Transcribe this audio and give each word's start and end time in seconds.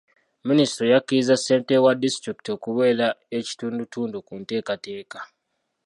Minisitule 0.47 0.91
yakkiriza 0.93 1.35
ssentebe 1.37 1.83
wa 1.85 1.93
disitulikiti 2.03 2.49
okubeera 2.55 3.07
ekitundutundu 3.39 4.17
ku 4.27 4.33
nteekateeka. 4.41 5.19